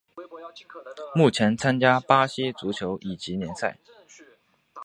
[1.13, 3.77] 目前参加巴西足球乙级联赛。